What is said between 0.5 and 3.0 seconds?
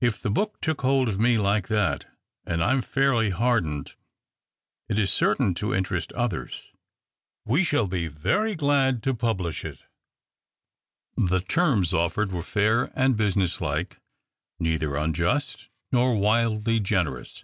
took hold of me like that— and I am